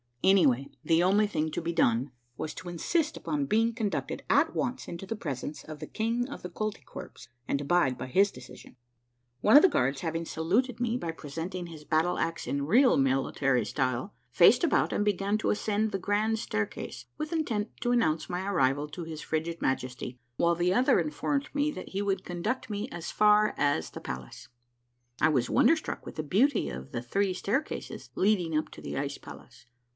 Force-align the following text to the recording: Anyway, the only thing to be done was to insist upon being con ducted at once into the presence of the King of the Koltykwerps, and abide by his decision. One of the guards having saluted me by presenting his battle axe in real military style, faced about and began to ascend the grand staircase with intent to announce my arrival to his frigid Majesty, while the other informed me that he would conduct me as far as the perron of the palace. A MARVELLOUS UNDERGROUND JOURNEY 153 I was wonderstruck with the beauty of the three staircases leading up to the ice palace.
Anyway, 0.23 0.67
the 0.83 1.01
only 1.01 1.25
thing 1.25 1.49
to 1.51 1.61
be 1.61 1.73
done 1.73 2.11
was 2.37 2.53
to 2.53 2.69
insist 2.69 3.17
upon 3.17 3.45
being 3.47 3.73
con 3.73 3.89
ducted 3.89 4.21
at 4.29 4.55
once 4.55 4.87
into 4.87 5.05
the 5.05 5.15
presence 5.15 5.63
of 5.63 5.79
the 5.79 5.87
King 5.87 6.27
of 6.29 6.41
the 6.43 6.49
Koltykwerps, 6.49 7.27
and 7.47 7.61
abide 7.61 7.97
by 7.99 8.05
his 8.05 8.31
decision. 8.31 8.75
One 9.41 9.55
of 9.55 9.63
the 9.63 9.69
guards 9.69 10.01
having 10.01 10.25
saluted 10.25 10.79
me 10.79 10.95
by 10.97 11.11
presenting 11.11 11.67
his 11.67 11.83
battle 11.83 12.17
axe 12.19 12.45
in 12.47 12.65
real 12.67 12.97
military 12.97 13.65
style, 13.65 14.13
faced 14.31 14.63
about 14.63 14.93
and 14.93 15.05
began 15.05 15.37
to 15.39 15.49
ascend 15.49 15.91
the 15.91 15.99
grand 15.99 16.37
staircase 16.39 17.05
with 17.17 17.33
intent 17.33 17.69
to 17.81 17.91
announce 17.91 18.29
my 18.29 18.47
arrival 18.47 18.87
to 18.89 19.03
his 19.03 19.21
frigid 19.21 19.59
Majesty, 19.59 20.19
while 20.37 20.55
the 20.55 20.73
other 20.73 20.99
informed 20.99 21.53
me 21.53 21.69
that 21.71 21.89
he 21.89 22.01
would 22.01 22.25
conduct 22.25 22.69
me 22.69 22.87
as 22.91 23.11
far 23.11 23.53
as 23.57 23.89
the 23.91 23.99
perron 23.99 24.21
of 24.25 24.29
the 24.31 24.45
palace. 24.49 24.49
A 25.21 25.25
MARVELLOUS 25.25 25.27
UNDERGROUND 25.27 25.27
JOURNEY 25.27 25.27
153 25.27 25.27
I 25.27 25.29
was 25.29 25.49
wonderstruck 25.49 26.05
with 26.05 26.15
the 26.15 26.23
beauty 26.23 26.69
of 26.69 26.91
the 26.91 27.01
three 27.01 27.33
staircases 27.33 28.09
leading 28.15 28.55
up 28.57 28.69
to 28.69 28.81
the 28.81 28.97
ice 28.97 29.17
palace. 29.19 29.65